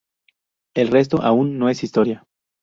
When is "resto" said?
0.87-1.21